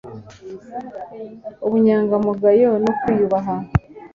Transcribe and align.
ubunyangamugayo 1.65 2.69
no 2.83 2.91
kwiyubaha 2.99 3.53